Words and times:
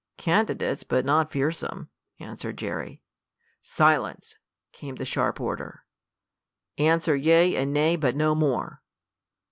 "Candidates, 0.17 0.83
but 0.83 1.05
not 1.05 1.31
fearsome," 1.31 1.87
answered 2.19 2.57
Jerry. 2.57 3.03
"Silence!" 3.61 4.35
came 4.71 4.95
the 4.95 5.05
sharp 5.05 5.39
order. 5.39 5.85
"Answer 6.79 7.15
yea 7.15 7.55
and 7.55 7.71
nay, 7.71 7.95
but 7.97 8.15
no 8.15 8.33
more." 8.33 8.81